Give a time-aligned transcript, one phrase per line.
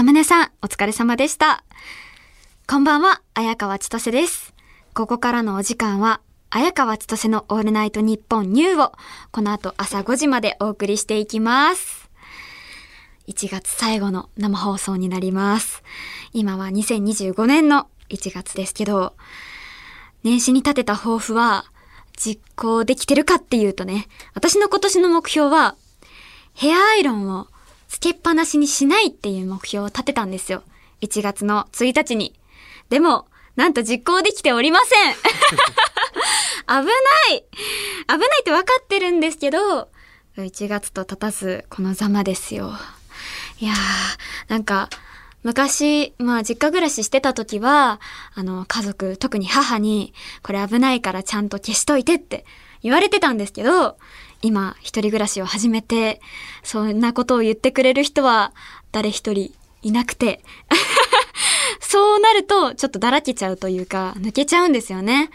[0.00, 1.62] サムネさん、お疲れ様でした。
[2.66, 4.54] こんばんは、綾川千歳です。
[4.94, 8.92] ここからのお時間は、綾川千歳のオールナイトニッポンニューを、
[9.30, 12.08] この後朝5時までお送りしていきます。
[13.28, 15.82] 1月最後の生放送になります。
[16.32, 19.12] 今は2025年の1月ですけど、
[20.22, 21.66] 年始に立てた抱負は、
[22.16, 25.76] 実行できてるかっていうとね、私の今年の目標は、
[26.54, 27.48] ヘアアイロンを
[27.90, 30.62] つけっぱなしにしないっていう目標を立てたんですよ。
[31.02, 32.38] 1月の1日に。
[32.88, 35.14] でも、なんと実行できておりません
[36.66, 37.44] 危ない
[38.08, 39.88] 危ないって分かってるんですけど、
[40.36, 42.72] 1月と経たずこのざまですよ。
[43.58, 43.76] いやー、
[44.48, 44.88] なんか、
[45.42, 48.00] 昔、まあ実家暮らししてた時は、
[48.34, 52.44] あの家族、特に母に、これ危ないからちゃんと消しといてって
[52.82, 53.98] 言われてたんですけど、
[54.42, 56.20] 今一人暮らしを始めて、
[56.62, 58.52] そんなことを言ってくれる人は
[58.92, 60.42] 誰一人いなくて。
[61.80, 65.30] そうなると、ちょっとだらけちゃうというか、抜けちゃうんですよね。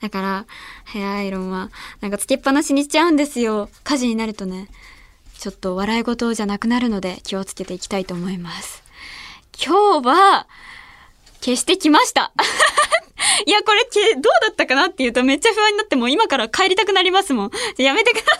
[0.00, 0.46] だから、
[0.86, 3.68] ヘアアイロンは、なんかつけっぱなしにしちゃうんですよ。
[3.84, 4.68] 火事になるとね、
[5.38, 8.79] ちょっと笑い事じゃなくなるので気をつけていきたいと思います。
[9.58, 10.46] 今日は、
[11.40, 12.32] 消してきました。
[13.46, 13.84] いや、これ、
[14.14, 17.50] どうだったかなっていうとめっちゃ不安になってもう今から帰りたくなりますもん。
[17.78, 18.36] やめてくださ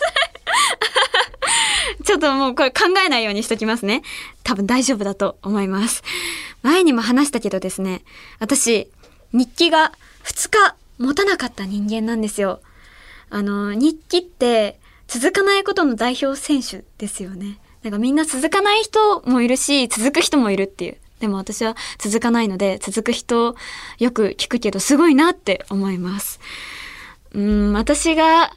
[1.99, 2.03] い。
[2.05, 4.03] ちょっともうこれ考えないようにしときますね。
[4.43, 6.03] 多分大丈夫だと思います。
[6.61, 8.03] 前にも話したけどですね、
[8.39, 8.89] 私、
[9.33, 9.91] 日記が
[10.23, 12.61] 2日持たなかった人間なんですよ。
[13.29, 17.59] あの、日記って続かないことの代表選手ですよね。
[17.83, 20.97] なんかみんな続かない人もいるし、続く人もいるっていう。
[21.19, 23.55] でも私は続かないので、続く人
[23.99, 26.39] よく聞くけどすごいなって思います。
[27.33, 28.51] うん、私が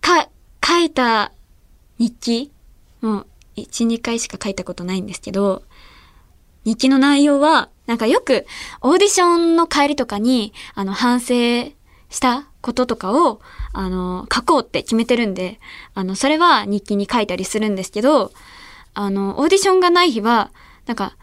[0.00, 0.28] か、
[0.64, 1.32] 書いた
[1.98, 2.52] 日記
[3.00, 3.26] もう
[3.56, 5.62] 1、2回しか書いたことないんですけど、
[6.64, 8.46] 日記の内容は、なんかよく
[8.82, 11.34] オーディションの帰りとかに、あの、反省
[12.10, 13.40] したこととかを、
[13.72, 15.60] あの、書こうって決めてるんで、
[15.94, 18.32] あの、それは日記に書いたりするんですけど、
[18.94, 20.50] あの、オーディションがない日は、
[20.86, 21.16] なんか、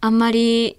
[0.00, 0.78] あんまり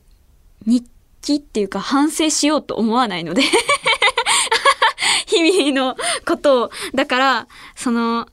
[0.65, 0.85] 日
[1.21, 3.41] 記っていうか反省しようと思わないので
[5.27, 5.95] 日々の
[6.25, 6.71] ことを。
[6.93, 8.27] だから、その、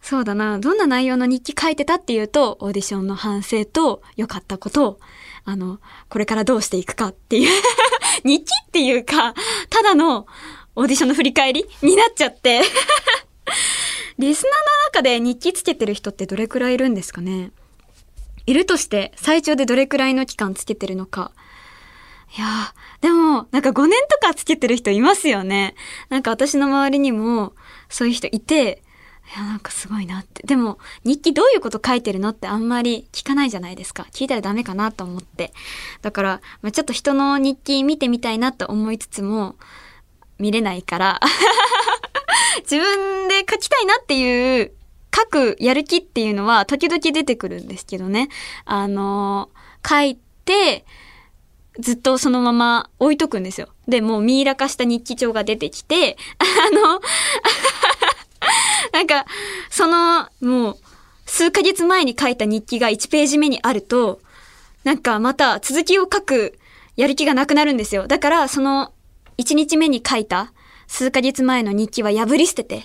[0.00, 5.00] そうだな、どんな内容の日記書いてたっていうと、オーディションの反省と良かったことを、
[5.44, 7.62] あの、これからどうしていくかっていう
[8.24, 9.34] 日記っていうか、
[9.70, 10.26] ただの
[10.74, 12.62] オーディションの振り返りになっちゃって
[14.22, 14.56] リスナーの
[14.86, 17.50] 中で日記つけてる人ってどれくらいいるんですかね？
[18.46, 21.32] いるとして最長でどれくらいの期間つけてるのか。
[22.38, 25.74] いやー、でも、なんか5年とかつけてる人いますよね。
[26.08, 27.52] なんか私の周りにも
[27.88, 28.82] そういう人いて、
[29.34, 30.46] いや、なんかすごいなって。
[30.46, 34.06] でも、日記どういうこと書いてるのってあんまり聞かないじゃないですか。
[34.12, 35.52] 聞いたらダメかなと思って。
[36.00, 39.56] だから、まあ、ちょっと人の日記見てみたいなと思いつつも、
[40.38, 41.20] 見れないから
[42.62, 44.72] 自分で書きたいなっていう
[45.14, 48.28] 書くやる気っていうのは時々出てくるんですけどね。
[48.64, 49.50] あの
[49.86, 50.84] 書いて、
[51.78, 53.68] ずっとそのまま置いとくんですよ。
[53.88, 56.44] で、もうミイラ化した日記帳が出てきて、 あ
[56.74, 57.00] の
[58.92, 59.24] なんか、
[59.70, 60.78] その、もう、
[61.26, 64.20] 数ヶ月前に書いた日記が1ページ目にあると、
[64.84, 66.58] なんかまた続きを書く
[66.96, 68.06] やる気がなくなるんですよ。
[68.06, 68.92] だから、その、
[69.38, 70.52] 1日目に書いた
[70.92, 72.82] 数ヶ月前の日記は破り捨てて、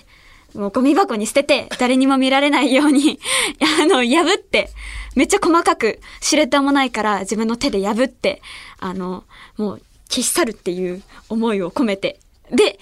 [0.54, 3.20] もうゴミ箱に捨てて、誰にも見られないように
[3.82, 4.70] あの、破って、
[5.14, 8.40] めっちゃ細かく、シュレッダーもないから自分の手で破って、
[8.80, 9.24] あの、
[9.58, 12.18] もう消し去るっていう思いを込めて。
[12.50, 12.78] で、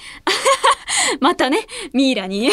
[1.19, 2.53] またね、ミイラに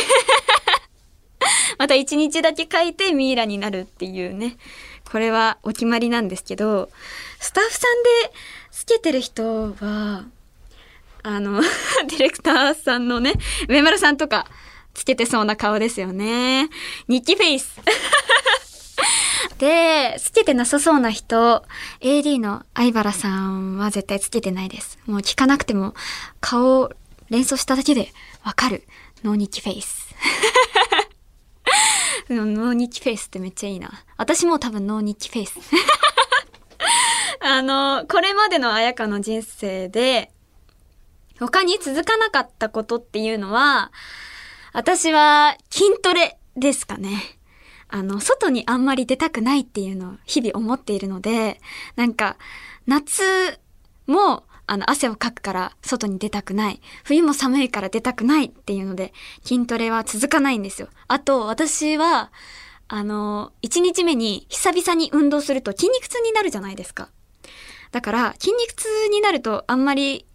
[1.78, 4.58] また一日だけ書いてミイラになるっていうね。
[5.12, 6.90] これはお決まりなんですけど、
[7.40, 8.34] スタッフさんで
[8.72, 10.26] つけてる人は、
[11.24, 11.62] あの、
[12.08, 13.34] ディレクターさんのね、
[13.68, 14.46] 上村さんとか、
[14.94, 16.70] つけてそうな顔ですよね。
[17.08, 17.80] 日記フェイス。
[19.58, 21.66] で、つけてなさそうな人、
[22.02, 25.00] AD の相原さんは絶対つけてないです。
[25.08, 25.96] もう聞かなくても
[26.42, 26.92] 顔を
[27.30, 28.14] 連想しただけで
[28.44, 28.86] わかる。
[29.24, 30.14] ノー日記フェイス。
[32.30, 34.04] ノー日記フェイスってめっちゃいいな。
[34.18, 35.58] 私も多分ノー日記フェイス。
[37.40, 40.32] あの、これまでの綾香の人生で、
[41.44, 43.92] 他に続かなかったことっていうのは、
[44.72, 47.38] 私は筋トレですかね。
[47.90, 51.60] あの、外にあんまり出たくないっていうのを日々思っているので、
[51.98, 52.38] なんか、
[52.88, 53.60] 夏
[54.08, 56.82] も、あの、汗をかくから外に出たくない。
[57.04, 59.14] 冬も寒いから出たくないっていうので、
[59.44, 60.88] 筋トレは続かないんですよ。
[61.10, 62.32] あと、私は、
[62.88, 67.10] あの、1日目に久々に運動すると筋肉痛になるじゃないですか。
[67.92, 70.26] だから、筋肉痛になるとあんまり、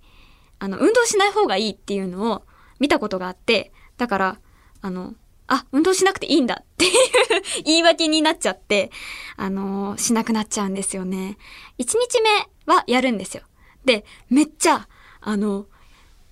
[0.58, 2.43] あの、運動しない方がいいっていうのを
[2.78, 4.38] 見たことがあって、だから、
[4.81, 5.14] あの、
[5.46, 6.93] あ、運動しなくていいんだっていう
[7.64, 8.90] 言い訳になっちゃって、
[9.37, 11.38] あのしなくなっちゃうんですよね。
[11.78, 13.43] 1日目はやるんですよ。
[13.84, 14.88] で、めっちゃ、
[15.20, 15.66] あの、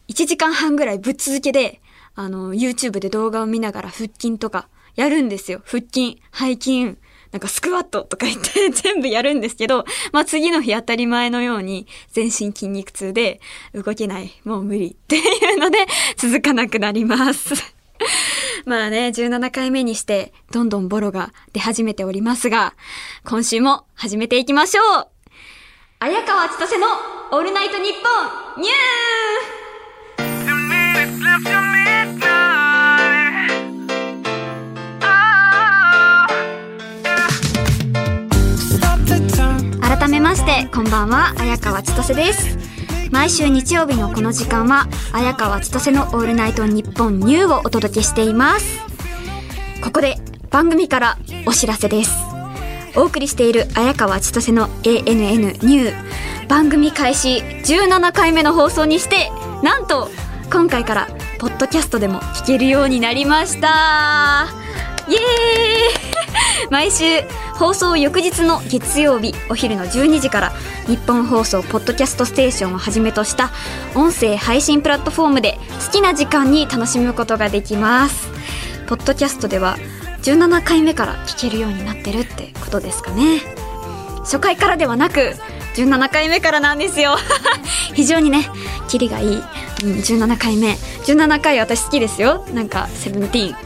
[0.08, 1.80] 1時間半ぐらいぶっ続けで、
[2.14, 5.62] あの、YouTube で動画を見ながら腹筋とかやるんですよ。
[5.64, 6.96] 腹筋、背筋、
[7.32, 13.40] なんかスクワットとか言って 全部やるんですけど、まあ次の日当たり前のように全身筋肉痛で
[13.74, 15.78] 動けない、もう無理っていうので
[16.16, 17.54] 続かなくなります。
[18.66, 22.74] まあね、17回目にしてどんどんボロが出始めておりますが、
[23.24, 25.08] 今週も始めていきましょう
[25.98, 26.86] 綾川千歳の
[27.32, 28.76] オールナイトニッポンニュー
[40.36, 42.58] ましてこんばんは綾川千歳です。
[43.10, 48.80] 毎週日曜日のこの時間は綾川千歳のオールナイトニッポンニューをお届けしています。
[49.82, 50.16] ここで
[50.50, 52.10] 番組からお知らせです。
[52.96, 56.48] お送りしている綾川千歳の ANN ニュー。
[56.48, 59.30] 番組開始17回目の放送にして
[59.62, 60.10] なんと
[60.52, 64.48] 今回からポッドキャストでも聞けるようになりました。
[65.08, 66.70] イエーイ。
[66.70, 67.04] 毎週
[67.58, 70.50] 放送翌日の月曜日お昼の12時から
[70.86, 73.50] 日本放送ポッドキャストステーションをはじめとした
[73.94, 78.28] 音声配信プラットフォームで好きな時間に楽しむことができます。
[78.86, 79.78] ポッドキャストでは
[80.22, 83.40] 17回目から聞けるようになってるってことですかね。
[84.18, 85.32] 初回からではなく
[85.76, 87.16] 17回目からなんですよ。
[87.94, 88.50] 非常にね
[88.86, 89.42] キリがいい、うん、
[90.00, 90.76] 17回目。
[91.06, 92.44] 17回私好きですよ。
[92.52, 93.56] なんかセブンティーン。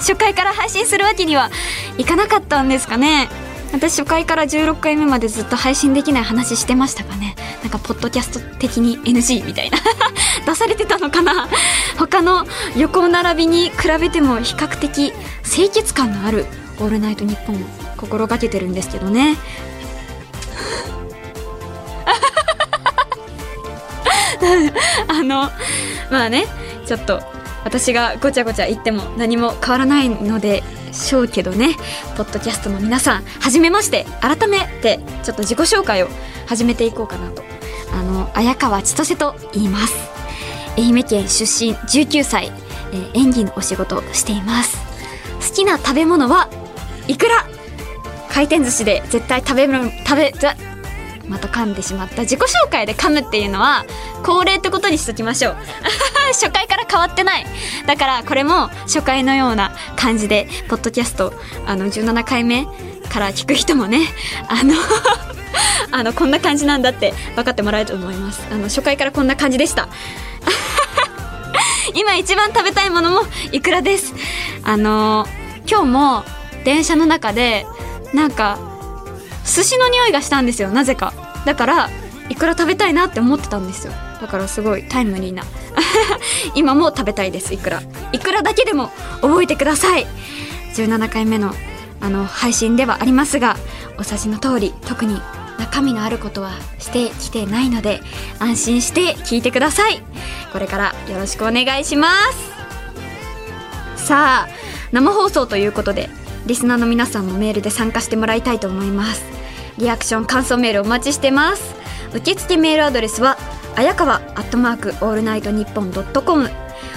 [0.00, 1.50] 初回から配信するわけには
[1.98, 3.28] いかなかったんですかね。
[3.72, 7.36] 私初回から16回目までずっと配信できない話してましたかね。
[7.62, 9.78] なんかポッドキャスト的に NG みたいな。
[10.46, 11.48] 出されてたのかな。
[11.98, 15.12] 他の横並びに比べても比較的
[15.48, 16.46] 清潔感のある
[16.80, 19.36] 「オールナイトニッポン」を心がけてるんですけどね。
[25.08, 25.50] あの
[26.10, 26.46] まあね
[26.86, 27.22] ちょっと
[27.64, 30.62] 私がごちゃごちゃ言っても何も変わらないので
[30.92, 31.76] しょうけどね。
[32.16, 34.06] ポッドキャストの皆さんはじめまして。
[34.20, 36.08] 改めてちょっと自己紹介を
[36.46, 37.42] 始めていこうかなと。
[37.92, 39.94] あの綾川千歳と言います。
[40.76, 42.52] 愛媛県出身19歳、
[42.92, 44.78] えー演技のお仕事をしています。
[45.46, 46.48] 好きな食べ物は
[47.08, 47.46] いくら？
[48.28, 50.32] 回転寿司で絶対食べる食べ
[51.30, 53.86] また噛んでしまった自己紹介で噛むっていうのは
[54.24, 55.56] 恒例ってことにしときましょう。
[56.34, 57.46] 初回から変わってない。
[57.86, 61.32] だからこれも初回のような感じでポッドキャスト
[61.66, 62.66] あの17回目
[63.08, 64.08] から聞く人もね
[64.48, 64.74] あの
[65.92, 68.42] あのこんな感じなんだって分かってもらえると思います。
[68.50, 69.88] あの初回からこんな感じでした。
[71.94, 73.22] 今一番食べたいものも
[73.52, 74.14] いくらです。
[74.64, 75.28] あの
[75.64, 76.24] 今日も
[76.64, 77.66] 電車の中で
[78.12, 78.58] なんか
[79.44, 80.70] 寿司の匂いがしたんですよ。
[80.70, 81.19] なぜか。
[81.44, 81.90] だから
[82.28, 83.92] いくら食べたいなって思ってたんですよ。
[84.20, 85.42] だからすごいタイムリーな。
[86.54, 87.82] 今も食べたいですいくら。
[88.12, 88.90] いくらだけでも
[89.20, 90.06] 覚えてください。
[90.74, 91.54] 17回目の
[92.00, 93.56] あの配信ではありますが
[93.98, 95.20] お察しの通り特に
[95.58, 98.00] 中身のあることはしてきてないので
[98.38, 100.02] 安心して聞いてください。
[100.52, 102.08] これからよろしくお願いしま
[103.96, 104.06] す。
[104.06, 104.48] さあ
[104.92, 106.08] 生放送ということで
[106.46, 109.39] リスナーの皆さんもメールで参加してもらいたいと思います。
[109.80, 111.74] リアクション感想メールお待ちしてます。
[112.14, 113.38] 受付メールアドレスは
[113.76, 116.50] あやかわアットマークオールナイトニッポンドットコム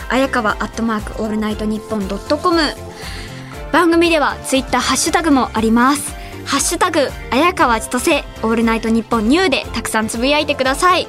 [0.09, 2.59] あやかわアットマークオールナイトニッポンドットコム
[3.71, 6.13] 番組ではツイッターハッシュタグもあります。
[6.45, 11.07] ハッシュタグ綾川千歳オールナイトニッポンニューでたくさんつぶやいてください。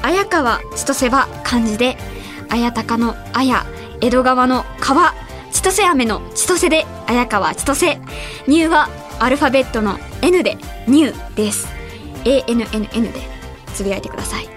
[0.00, 1.98] 綾川千歳は漢字で
[2.48, 3.66] 綾鷹の綾
[4.00, 5.12] 江戸川の川。
[5.52, 8.00] 千歳飴の千歳で綾川千歳
[8.48, 8.88] ニューは
[9.20, 10.56] アルファベットの N で。
[10.86, 11.68] ニューです。
[12.24, 13.20] ANNN で
[13.74, 14.48] つぶやいてください。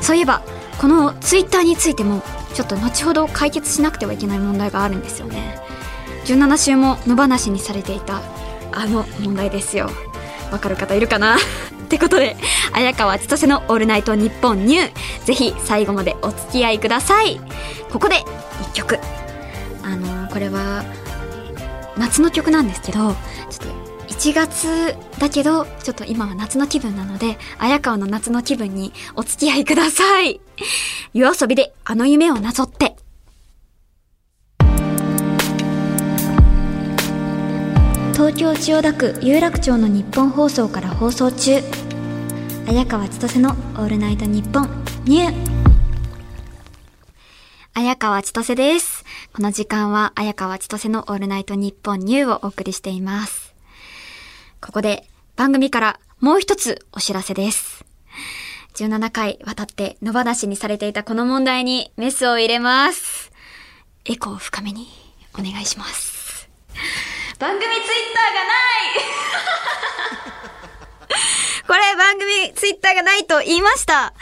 [0.00, 0.42] そういえば
[0.78, 2.22] このツイッターについても
[2.54, 5.58] ちょっと後ほど解決しなくてはいけない問題があるんですよね。
[6.26, 8.22] 17週も野放しにされていた
[8.72, 9.90] あの問題ですよ。
[10.50, 11.36] わかる方いるかな？
[11.84, 12.36] ってことで
[12.72, 14.92] 綾川千歳の「オールナイトニッポンニュー」
[15.24, 17.40] ぜひ最後までお付き合いください。
[17.92, 18.98] ここで1曲。
[19.82, 20.82] あのこれは
[21.96, 23.12] 夏の曲なんですけどちょっ
[23.58, 23.83] と
[24.14, 30.40] 1月だけどちょっと今は夏の気分なので綾川の夏の気分にお付き合いください。
[31.12, 32.96] 夜遊びであの夢をなぞって。
[38.12, 41.60] 東京千代田区有楽町の日本放送から放送中。
[42.68, 45.34] 綾川千歳の「オールナイトニッポンニュー」
[47.74, 49.04] 綾川千歳です。
[49.34, 53.43] この時間は綾川千歳の「オールナイトニッポンニュー」をお送りしています。
[54.64, 55.06] ここで
[55.36, 57.84] 番組からもう一つお知らせです。
[58.76, 63.30] 17回渡って野放しにされていたこの問題にメスを入れます。
[64.06, 64.86] エコー深めに
[65.34, 66.48] お願いします。
[67.38, 67.82] 番組ツイッ
[68.14, 68.94] ターがない。
[71.68, 74.14] これ番組ツイッターがないと言いました。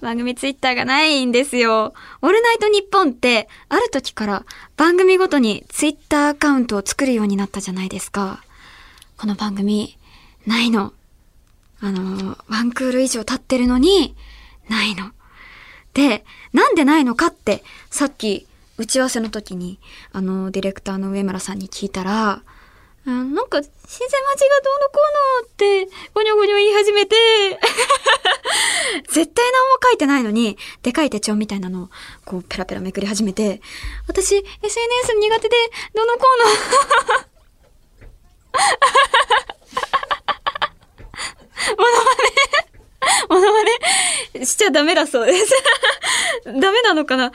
[0.00, 1.92] 番組ツイッターがないんですよ。
[2.22, 4.44] オールナイトニッポンってある時から
[4.76, 8.44] 番組ごとにツイッターアカウントを作るようになったじゃないですか。
[9.18, 9.98] この番組
[10.46, 10.92] ないの。
[11.80, 14.14] あの、ワンクール以上経ってるのに
[14.68, 15.10] ないの。
[15.92, 18.46] で、なんでないのかってさっき
[18.76, 19.80] 打ち合わせの時に
[20.12, 22.42] あのディレクターの上村さんに聞いたら、
[23.04, 25.00] なんか、シセマチがどうのこ
[25.40, 27.16] うのって、ごにょごにょ言い始めて、
[29.08, 31.90] 絶対何も書いてないのに、でかい手帳みたいなのを、
[32.26, 33.62] こう、ペラペラめくり始めて、
[34.08, 35.56] 私、SNS 苦手で、
[35.94, 36.20] どうのこ
[37.16, 37.37] うの。
[41.76, 43.62] モノマネ、モノマ
[44.40, 45.52] ネしちゃダメだそうです。
[46.44, 47.32] ダメなのかな？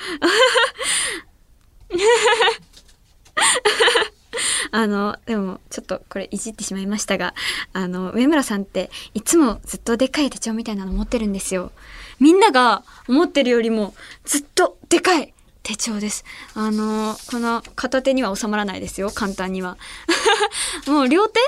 [4.72, 7.36] あの、でも、ちょっとこれいじってしまいましたが、
[7.74, 11.72] あの、上村さんっていつもずっとでかい手帳みたいなの持ってるんですよ。
[12.20, 13.94] みんなが思ってるよりも
[14.25, 15.32] ずっとでかい
[15.63, 16.25] 手帳です。
[16.55, 19.77] あの、この片手には収まらないですよ、簡単には。
[20.88, 21.39] もう両手？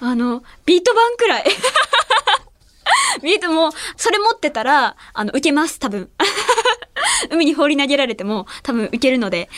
[0.00, 1.44] あの、ビート板くらい。
[3.22, 6.08] ビートも、それ持ってたら、あの、受けます、多分。
[7.30, 9.48] 海に放り投げられても多分受けるので。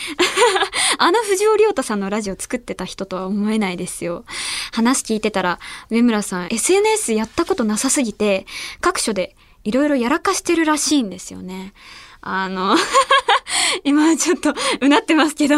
[0.99, 4.25] あの藤尾亮太さんのラジオ作ってた人とは思えないですよ。
[4.71, 5.59] 話聞いてたら、
[5.89, 8.47] 上村さん SNS やったことなさすぎて、
[8.81, 11.73] 各所でいろいろやらかしてるらしいんですよね。
[12.21, 12.75] あの、
[13.83, 15.55] 今ちょっとうなってますけど、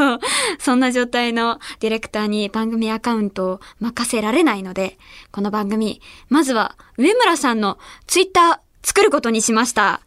[0.60, 4.98] そんな状態のディレクターに番組アカウントを任せられないので、
[5.32, 10.02] この番組、まずは上村さんのツイッター作ることにしました。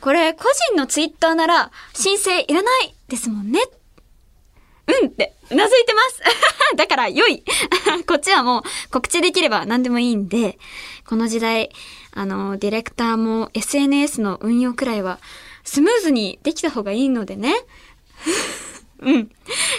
[0.00, 3.60] これ、個人のツイッターなら申請いらないですもんね。
[4.86, 6.22] うんって、うなずいてます。
[6.76, 7.42] だから、良い。
[8.06, 10.58] こっちはもう告知できれば何でもいいんで、
[11.06, 11.70] この時代、
[12.12, 15.20] あの、ディレクターも SNS の運用くらいは
[15.64, 17.54] スムーズにできた方がいいのでね。
[19.00, 19.30] うん。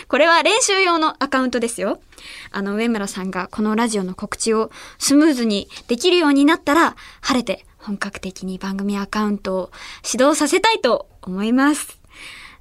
[0.08, 2.00] これは練習用のアカウントですよ。
[2.52, 9.72] あの、上村さんがこのラジオの告知をスムーズにできるようになったら、晴れて本格的に番組アカウントを
[10.04, 11.98] 始動させたいと思います。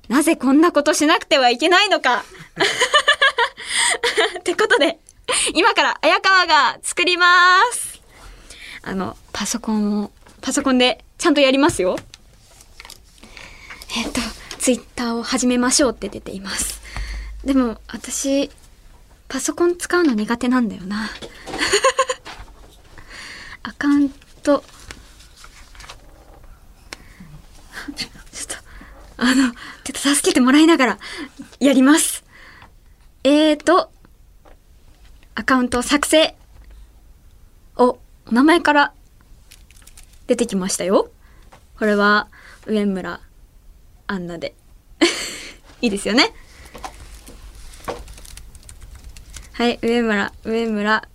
[0.09, 2.25] なぜこんなことしなくてはいけないのか
[4.39, 4.99] ってことで、
[5.55, 8.01] 今から綾川が作ります。
[8.83, 10.11] あの、パソコンを、
[10.43, 11.97] パソコンでちゃんとやりますよ。
[13.97, 14.21] えっと、
[14.59, 16.83] ツイッターを始めましょうって出ています。
[17.45, 18.51] でも、私、
[19.29, 21.11] パソコン使うの苦手なんだよな。
[23.63, 24.11] アカウン
[24.43, 24.65] ト、
[27.95, 28.11] ちょっ
[28.49, 28.57] と、
[29.19, 29.55] あの、ちょっ
[29.93, 30.99] と助けてもらいながら、
[31.61, 32.25] やります。
[33.23, 33.93] えーと、
[35.37, 36.35] アカウント作成。
[37.77, 38.93] お、お名前から
[40.27, 41.13] 出てきましたよ。
[41.79, 42.27] これは、
[42.67, 43.21] 上村
[44.07, 44.55] アンナで。
[45.81, 46.33] いいですよね。
[49.53, 51.09] はい、上村、上村。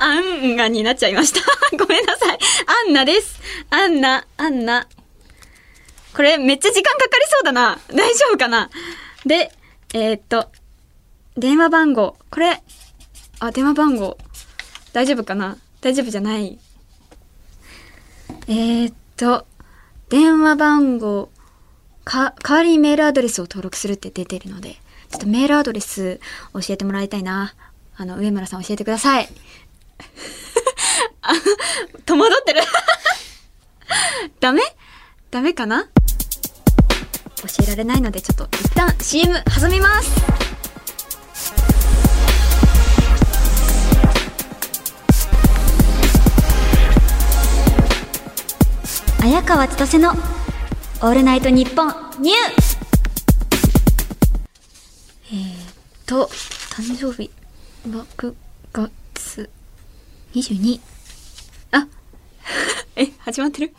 [0.00, 1.40] アンガになっちゃいました。
[1.76, 2.38] ごめんなさい。
[2.86, 3.40] アンナです。
[3.70, 4.86] アンナ、アンナ。
[6.14, 7.80] これめっちゃ時間かかりそうだな。
[7.88, 8.70] 大丈夫かな
[9.24, 9.52] で、
[9.94, 10.50] えーっと、
[11.36, 12.16] 電話番号。
[12.30, 12.62] これ、
[13.40, 14.18] あ、電話番号。
[14.92, 15.58] 大丈夫かな？
[15.80, 16.58] 大丈夫じゃない。
[18.46, 19.46] えーっと、
[20.14, 21.28] 電話番号、
[22.04, 24.74] か、代わりにメールアドレスを登録するって出てるので、
[25.10, 26.20] ちょっとメールアドレス
[26.52, 27.52] 教えてもらいたいな。
[27.96, 29.28] あの、上村さん教えてください。
[32.06, 32.60] 戸惑ってる。
[34.38, 34.62] ダメ？
[35.32, 35.82] ダメかな？
[35.82, 35.88] 教
[37.64, 40.53] えられないので、ちょっと一旦 CM 挟みます。
[49.24, 51.88] 綾川千歳のオールナイトニッポン
[52.20, 52.36] ニュー
[55.32, 57.30] えーと、誕生日、
[57.88, 58.34] 6
[58.70, 59.48] 月
[60.34, 60.78] 22。
[61.72, 61.88] あ、
[62.96, 63.74] え、始まってる？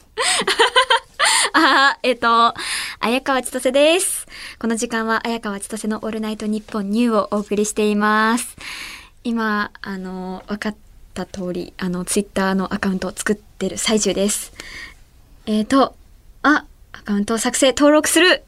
[1.53, 2.55] あー、えっ、と、
[2.99, 4.25] 綾川千歳です。
[4.25, 8.55] ここの時間は綾川千歳のオールナイトニッポンニューをお送りしています。
[9.23, 10.75] 今、あの、分かっ
[11.13, 14.51] た通り、あの、ツイッターのアカウントを作ってる最中です。
[15.47, 15.95] えーと、
[16.41, 18.43] あ、アカウントを作成、登録する。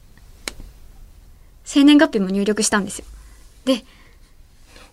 [1.64, 3.04] 生年月日も入力したんですよ。
[3.64, 3.74] で、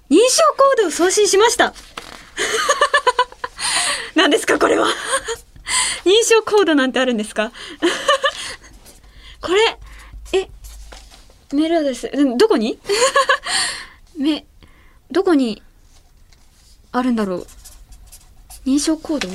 [0.09, 1.73] 認証コードを送信しました。
[4.15, 4.87] 何ですかこれは。
[6.05, 7.51] 認証コードなんてあるんですか？
[9.41, 9.79] これ、
[10.33, 10.49] え、
[11.53, 12.77] メールアドレス、どこに？
[14.17, 14.45] め、
[15.09, 15.63] どこに
[16.91, 17.47] あるんだろう。
[18.65, 19.29] 認証コード、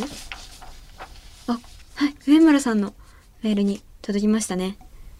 [2.00, 2.94] はい、上村さんの
[3.42, 4.78] メールに届きましたね。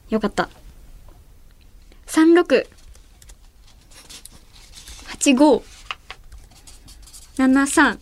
[0.08, 0.48] よかった。
[2.06, 2.66] 36
[5.20, 5.62] 85
[7.36, 7.98] 73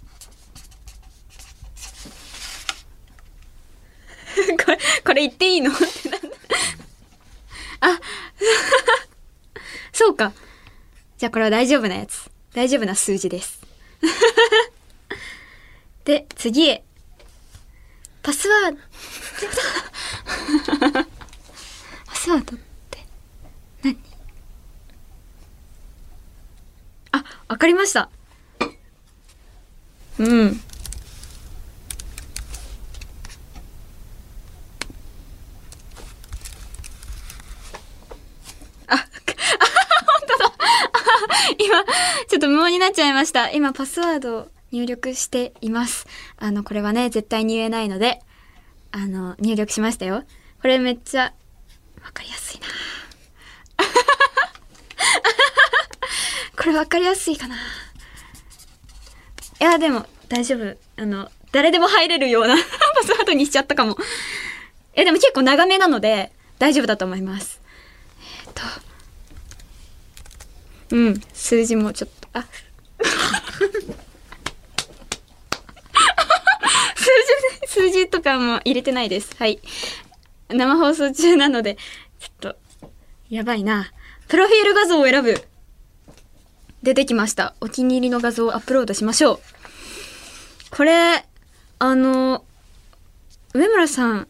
[4.64, 5.72] これ、これ言っていいの？
[7.80, 7.98] あ、
[9.92, 10.32] そうか。
[11.16, 12.30] じゃあこれは大丈夫なやつ。
[12.54, 13.60] 大丈夫な数字です。
[16.04, 16.84] で、次へ。
[18.28, 18.76] パスワード。
[22.04, 22.98] パスワードって
[23.82, 23.98] 何？
[27.12, 28.10] あ、わかりました。
[30.18, 30.60] うん。
[38.88, 38.96] あ、
[41.56, 41.82] 今、
[42.28, 43.50] ちょっと無音になっちゃいました。
[43.52, 46.06] 今、パスワードを入力しています。
[46.38, 48.20] あの、これはね、絶対に言えないので、
[48.92, 50.24] あの、入力しましたよ。
[50.60, 51.32] これめっちゃ、
[52.02, 52.66] わかりやすいな。
[56.56, 57.56] これわかりやすいかな。
[57.56, 57.58] い
[59.58, 60.76] や、でも、大丈夫。
[60.96, 62.62] あの、誰でも入れるような パ
[63.02, 63.96] スワードにしちゃったかも。
[64.94, 67.60] え、でも結構長めなので、大丈夫だと思います。
[68.46, 68.52] えっ
[70.88, 72.44] と、うん、数字もちょっと、あ、
[73.02, 73.10] 数
[77.50, 79.36] 字、数字とかも入れてないです。
[79.38, 79.60] はい。
[80.48, 81.76] 生放送中なので、
[82.18, 82.56] ちょっと、
[83.28, 83.92] やばいな。
[84.26, 85.44] プロフィール画像を選ぶ。
[86.82, 87.54] 出てきました。
[87.60, 89.40] お気に入りの画像をアップロードしましょう。
[90.70, 91.26] これ、
[91.78, 92.42] あの、
[93.52, 94.28] 上村さん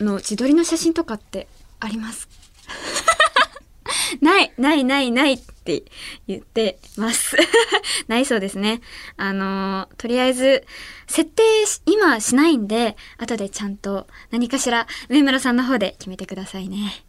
[0.00, 1.46] の自撮りの写真とかって
[1.78, 2.28] あります？
[4.20, 5.84] ない、ない、ない、ないって
[6.26, 7.36] 言ってます。
[8.08, 8.80] ないそうですね。
[9.16, 10.66] あのーとりあえず、
[11.06, 11.42] 設定
[11.86, 17.04] 今しないんで、後でちゃんと何かしら上村さんの方で決めてくださいね。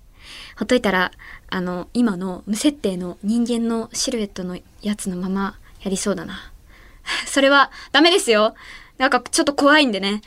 [0.58, 1.12] ほっといたら、
[1.50, 6.52] あの、今の無設定の人間のシルエットのやつのままやりそうだな。
[7.26, 8.54] それはダメですよ。
[8.98, 10.22] なんかちょっと怖いんでね。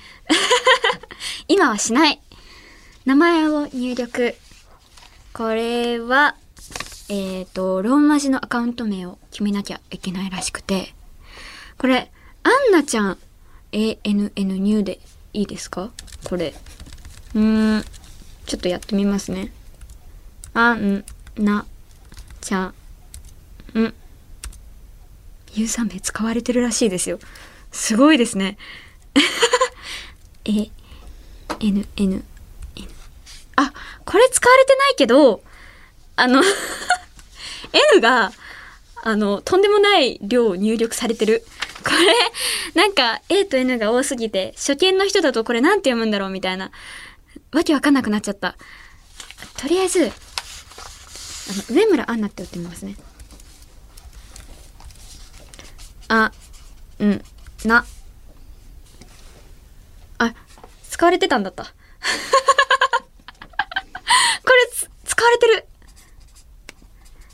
[1.47, 2.21] 今はしない。
[3.05, 4.35] 名前を入力。
[5.33, 6.37] これは、
[7.09, 10.95] えっ、と、ローマ字のアカウント名を決めなきゃいけないらしくて。
[11.77, 12.11] これ、
[12.43, 13.19] アンナちゃん
[13.73, 15.01] ANN ニューで
[15.33, 15.91] いいですか？
[16.25, 16.55] これ。
[17.35, 17.85] うーん。
[18.47, 19.53] ちょっとやってみますね。
[20.55, 21.05] あん
[21.37, 21.67] な
[22.41, 22.69] ちゃん。
[23.79, 23.95] ん。
[25.55, 27.19] ユーザー名使われてるらしいですよ。
[27.73, 28.57] すごいですね。
[30.45, 30.71] え、
[31.61, 32.25] N、N、
[32.77, 32.91] N。
[33.57, 33.73] あ、
[34.05, 35.43] これ使われてないけど、
[36.17, 36.43] あの、
[37.93, 38.33] N が、
[39.03, 41.45] あの、とんでもない量入力されてる。
[41.85, 46.71] これ、なんか A と N が多すぎて、初見の人だとこれなんて読むんだろうみたいな。
[47.53, 48.57] わけわかんなくなっちゃった。
[49.59, 50.11] とりあえず、あの、
[51.77, 52.97] 上村アンナって打ってみますね。
[56.09, 56.33] あ、
[56.99, 57.23] うん、
[57.65, 57.85] な。
[60.19, 60.35] あ、
[60.91, 61.65] 使われてたんだった。
[61.65, 61.71] こ
[64.51, 65.67] れ、使われてる。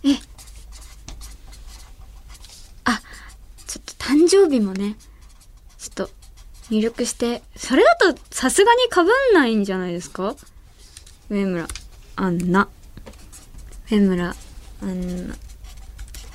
[0.05, 0.19] え。
[2.85, 3.01] あ、
[3.67, 4.97] ちょっと誕生日もね、
[5.79, 6.11] ちょっと
[6.71, 10.35] 入力して、それだとさすがにかぶんないんじゃないですか？
[11.29, 11.69] 上村、
[12.17, 12.69] アンナ。
[13.91, 14.35] 上村、
[14.83, 15.37] アンナ。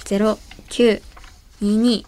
[0.06, 2.06] 0922。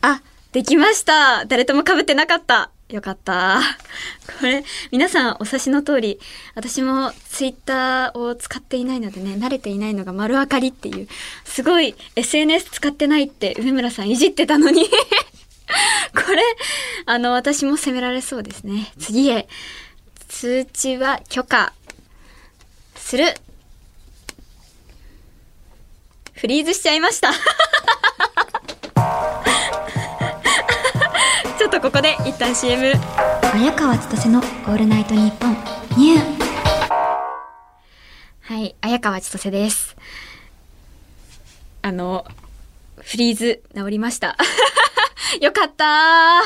[0.00, 3.60] あ、できました誰ともかぶってなかったよかった。
[4.38, 6.20] これ、皆さんお察しの通り、
[6.54, 11.08] 私もツイッターを使っていないのでね、慣れていないのが丸分かりっていう、
[11.44, 14.84] すごい SNS 使ってないって上村さんいじってたのに。
[16.14, 16.42] これ、
[17.06, 18.92] あの、私も責められそうですね。
[19.00, 19.48] 次へ。
[20.28, 21.72] 通知は許可
[22.94, 23.34] する。
[26.34, 27.32] フリーズしちゃいました。
[31.66, 32.92] ょっとここで一旦 CM。
[33.52, 35.50] 綾川千歳のオールナイトニッポン
[35.98, 36.20] ニュー。
[38.40, 39.96] はい、綾綾川千歳です。
[41.82, 42.24] あの、
[43.00, 44.36] フリーズ治りました。
[45.42, 46.40] よかった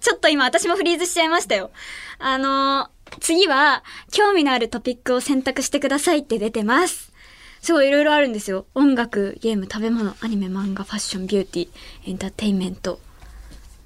[0.00, 1.72] ちょっと今私もフリーズしちゃいましたよ。
[2.20, 7.10] あの、次は、興味のあるトピックを選択してくださいって出てます。
[7.60, 8.66] すごいいろいろあるんですよ。
[8.76, 13.00] 音楽、ゲーム、食べ物、アニメ、漫画、ファッション、ビューティー、エンターテインメント。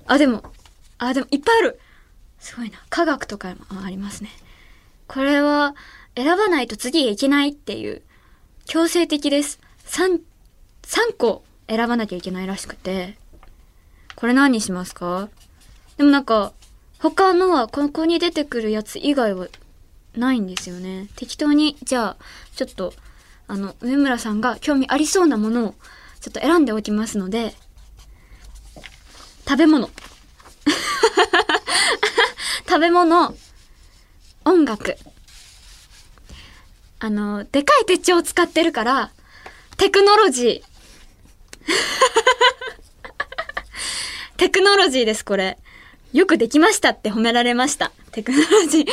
[0.06, 0.53] あ、でも、
[1.08, 1.80] あ、でもいっぱいある
[2.38, 2.78] すごいな。
[2.90, 4.30] 科学とかもありますね。
[5.06, 5.74] これは、
[6.16, 8.02] 選ばないと次へ行けないっていう、
[8.66, 9.60] 強制的です。
[9.86, 10.20] 3、
[10.82, 13.16] 3個選ばなきゃいけないらしくて。
[14.14, 15.28] これ何にしますか？
[15.96, 16.52] でもなんか、
[17.00, 19.48] 他のはここに出てくるやつ以外は
[20.14, 21.08] ないんですよね。
[21.16, 22.94] 適当に、じゃあ、ちょっと、
[23.48, 25.74] あの、上村さんが興味ありそうなものを
[26.20, 27.54] ちょっと選んでおきますので、
[29.46, 29.90] 食べ物。
[32.66, 33.34] 食べ物、
[34.44, 34.96] 音楽。
[36.98, 39.10] あの、でかい手帳を使ってるから、
[39.76, 40.62] テクノロジー。
[44.38, 45.58] テクノロジーです、これ。
[46.12, 47.92] よくできましたって褒められました。
[48.12, 48.86] テクノロジー。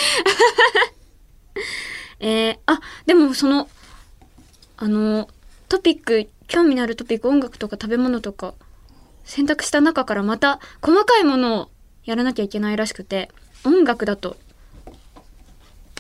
[2.19, 3.69] えー、あ、でもその、
[4.77, 5.29] あの、
[5.69, 8.53] トピック、興味のあるトピック、音楽とか食べ物とか、
[9.23, 11.69] 選択した中からまた細かいものを
[12.03, 13.29] やらなきゃいけないらしくて、
[13.65, 14.37] 音楽だと、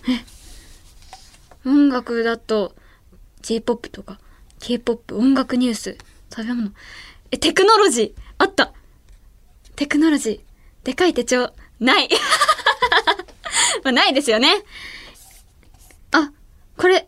[0.07, 0.23] え、
[1.67, 2.75] 音楽だと、
[3.41, 4.19] J-POP とか、
[4.59, 5.97] K-POP、音楽ニュース、
[6.33, 6.71] 食べ物、
[7.31, 8.73] え、テクノロジー、あった
[9.75, 12.09] テクノロジー、でかい手帳、ない
[13.83, 14.63] まあ、ないですよね。
[16.11, 16.31] あ、
[16.77, 17.07] これ、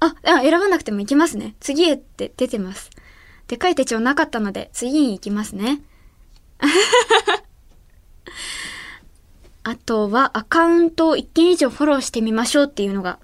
[0.00, 1.54] あ、あ選ばなくても行きますね。
[1.60, 2.90] 次へって出てます。
[3.48, 5.80] でかい手帳なかったので、次に行きますね。
[9.68, 13.18] あとは、アカウントを1件以上フォローしてみましょうっていうのが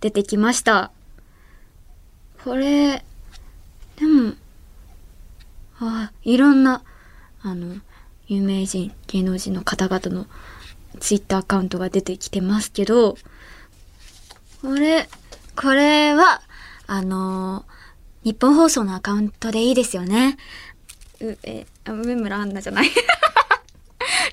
[0.00, 0.90] 出てきました。
[2.42, 3.04] これ、
[3.96, 4.32] でも、
[5.80, 6.82] あいろんな、
[7.42, 7.76] あの、
[8.28, 10.26] 有名人、芸能人の方々の
[11.00, 13.18] ツイッターアカウントが出てきてますけど、
[14.62, 15.06] これ、
[15.54, 16.40] これは、
[16.86, 17.66] あの
[18.24, 20.38] 日本放送のアカウントでいいですよね。
[21.20, 22.90] う、え、上村アンナじゃない。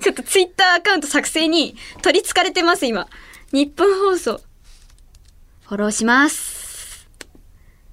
[0.02, 3.08] ちょっとツイッターアカウント作成に取り憑かれてます、今。
[3.52, 4.42] 日本放送。
[5.68, 7.08] フォローします。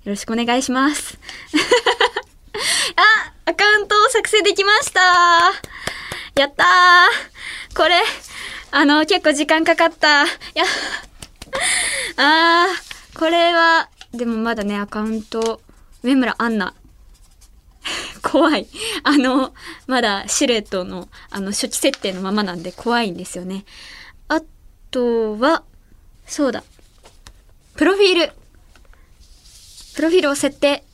[0.05, 1.19] よろしくお願いします。
[2.97, 5.01] あ、アカウントを作成できました。
[6.35, 7.77] やったー。
[7.77, 8.03] これ、
[8.71, 10.25] あの、結構時間かかった。
[10.25, 10.65] いや、
[12.17, 15.61] あー、これは、でもまだね、アカウント、
[16.03, 16.75] 上村アンナ。
[18.23, 18.67] 怖い。
[19.05, 19.55] あの、
[19.87, 23.65] まだシルエットの、あの、初期設定のままなんで怖いんですよね。
[24.29, 24.41] あ
[24.91, 25.65] とは、
[26.27, 26.65] そうだ。
[27.77, 28.33] プロフィール。
[29.95, 30.85] プロフィールを設定。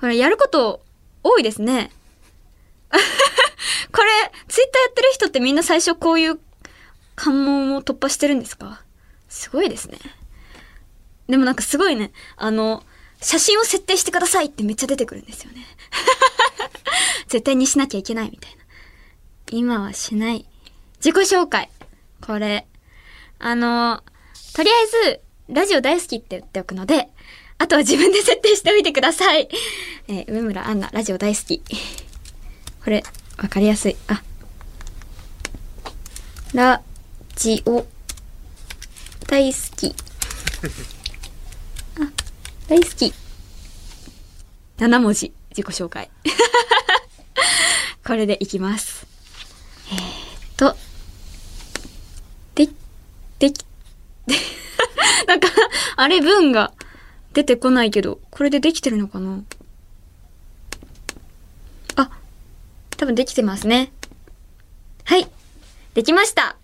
[0.00, 0.82] これ、やること
[1.22, 1.90] 多いですね。
[2.90, 4.10] これ、
[4.48, 6.38] ツイッターやってる人ってみんな最初こういう
[7.14, 8.82] 関門を突破してるんですか？
[9.28, 9.98] すごいですね。
[11.28, 12.84] でもなんかすごいね、あの、
[13.20, 15.66] 写真を設定してくださいってめっちゃ出てくるんですよね。
[17.28, 18.62] 絶対にしなきゃいけないみたいな。
[19.50, 20.46] 今はしない。
[21.04, 21.70] 自己紹介。
[22.20, 22.66] これ。
[23.38, 24.02] あの、
[24.54, 27.08] とりあえず、ラジオ大好きって言っておくので、
[27.58, 29.48] あとは自分で設定しておいてください。
[30.08, 31.62] えー上村アンナ、ラジオ大好き。
[32.84, 33.02] これ、
[33.38, 33.96] わかりやすい。
[34.08, 34.22] あ。
[36.54, 36.82] ラ
[37.34, 37.86] ジオ
[39.26, 39.94] 大好き。
[42.68, 43.14] 大好き。
[44.78, 46.10] 7文字、自己紹介。
[48.04, 49.06] これでいきます。
[49.92, 50.76] えー、っと、
[52.56, 52.68] で、
[53.38, 53.64] でき、
[55.28, 55.48] なんか、
[55.94, 56.72] あれ文が
[57.34, 59.44] 出てこないけど、これでできてるのかな？
[61.94, 62.10] あ、
[62.96, 63.92] 多分できてますね。
[65.04, 65.28] はい。
[65.94, 66.56] できました。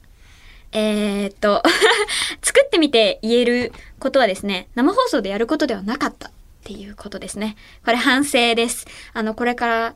[0.72, 1.62] えー、っと、
[2.42, 6.32] 作ってみて言えることはですね、生放送でやることではなかったっ
[6.64, 7.56] ていうことですね。
[7.84, 8.86] これ反省です。
[9.14, 9.94] あの、これから、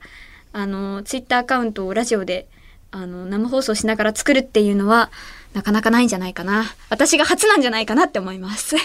[0.53, 2.47] あの、ツイッターアカウントをラジオで、
[2.93, 5.11] あの、生放送しながら作るっていうのは、
[5.55, 6.67] なかなかないんじゃないかな。
[6.89, 8.77] 私が初なんじゃないかなって思います。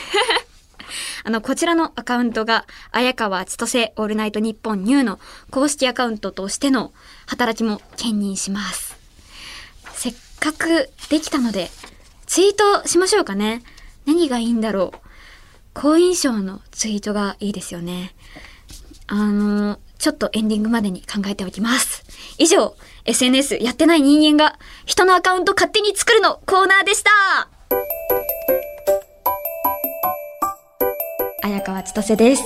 [1.24, 5.20] あの、こちらのアカウントが、綾川千歳オールナイトニッポンニューの
[5.52, 6.94] 公式アカウントとしての
[7.28, 8.98] 働きも兼任します。
[9.94, 11.70] せっかくできたので、
[12.26, 13.62] ツイートしましょうかね。
[14.06, 15.11] 何がいいんだろう。
[15.74, 18.14] 好印象のツイートがいいですよね。
[19.08, 22.04] あの、ちょっとエンディングまでに考えておきます。
[22.38, 27.12] 以上、SNS やってない人間が人のアカウント勝手に作るのコーナーでした
[31.44, 32.44] 綾川千歳です。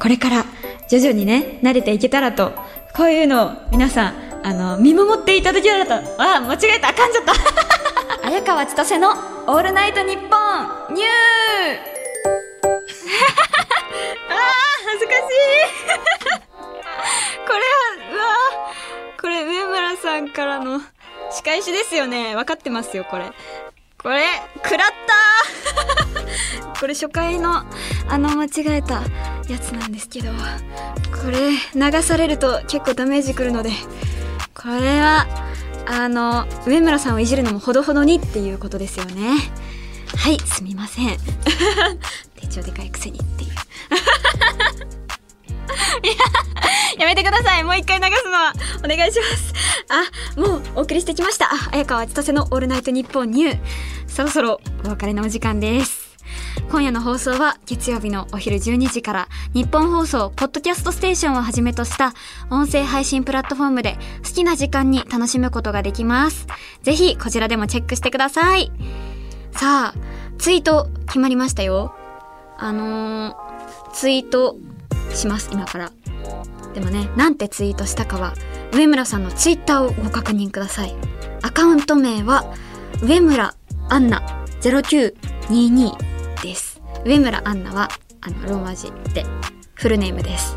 [0.00, 0.44] これから
[0.88, 2.52] 徐々にね、慣れていけたらと、
[2.94, 7.34] こういうのを皆さん、あの、見守っていただけたらと、あ、間違えた、あかんじゃった。
[8.28, 9.10] 綾川千歳の
[9.46, 10.36] オールナイトニッポ
[10.92, 11.93] ンニュー
[14.28, 14.34] あ
[14.86, 15.24] 恥ずかしい。
[17.46, 18.24] これは、うわ
[19.20, 20.80] これ上村さんからの
[21.30, 22.34] 仕返しですよね。
[22.34, 23.32] 分かってますよ、これ。
[23.98, 24.26] これ、
[24.62, 27.64] 食らった これ初回の、
[28.08, 29.02] あの、間違えた
[29.48, 33.70] やつなんですけど、これ、流されると結構ダメージくるので、
[34.54, 35.26] これは、
[35.86, 39.38] あの、上村さんをいじるのもほどほどにっていうことですよね。
[40.16, 41.18] はい、すみません。
[42.46, 43.50] 手帳でかいくせにっていう。
[46.02, 46.06] い
[46.98, 47.64] や、やめてください。
[47.64, 48.52] もう一回流すのは
[48.84, 49.54] お願いします。
[49.88, 51.46] あ、もうお送りしてきました。
[51.46, 53.58] あ、綾川千歳のオールナイトニッポンニュー。
[54.06, 56.14] そろそろお別れのお時間です。
[56.70, 62.14] 今夜の放送は月曜日のお昼12時から日本放送ポッドキャストステーションをはじめとした
[62.50, 66.46] 音声配信プラットフォームで好きな時間に楽しむことができます。
[66.82, 68.72] ぜひこちらでもチェックしてください。
[69.52, 69.94] さあ、
[70.38, 71.94] ツイート決まりましたよ。
[72.58, 74.56] あのー、ツイート
[75.12, 75.92] します、今から。
[76.74, 78.34] でもね、なんてツイートしたかは、
[78.72, 80.94] 上村さんのツイッターをご確認ください。
[81.42, 82.44] アカウント名は、
[83.02, 83.54] 上村
[83.88, 84.22] アンナ
[84.60, 85.94] 0922
[86.42, 86.80] です。
[87.04, 87.90] 上村アンナは、
[88.20, 89.24] あの、ローマ字で、
[89.74, 90.56] フルネームです。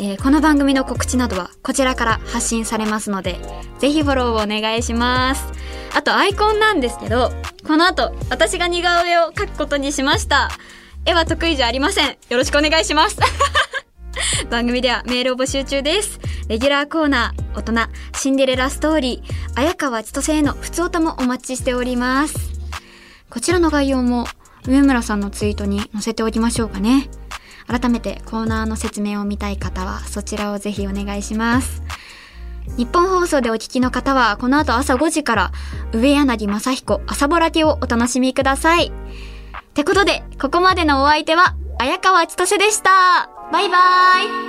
[0.00, 3.40] えーこの番組の告知などはこちらから発信されますので、
[3.80, 5.44] ぜひフォローをお願いします。
[5.92, 7.32] あとアイコンなんですけど、
[7.66, 10.50] この後私が似顔絵を描くことにしました。
[11.08, 12.08] 絵は得意じゃありません。
[12.08, 13.16] よろしくお願いします。
[14.50, 16.20] 番組ではメールを募集中です。
[16.48, 22.52] レギュラーコーナー、大人、シンデレラストーリー、綾川千歳への普通歌もお待ちしております。
[23.30, 24.26] こちらの概要も
[24.66, 27.08] 上村さんのツイートに載せておきましょうかね。
[27.66, 31.82] 改めてコーナーの説明を見たい方はそちらをぜひお願いします。
[32.76, 35.52] 日本放送でお聞きの方はこの後朝5時から
[35.92, 38.92] 上柳正彦朝ぼらけをお楽しみください。
[39.78, 43.30] ってことで、ここまでのお相手は綾川千歳でした。
[43.52, 43.78] バイバ
[44.24, 44.48] イ。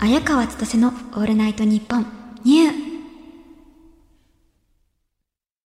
[0.00, 2.06] 綾川千歳のオールナイトニッポン
[2.46, 2.87] ニュー